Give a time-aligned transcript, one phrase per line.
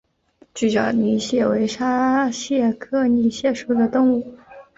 [0.55, 4.35] 锯脚泥蟹为沙蟹科泥蟹属的动物。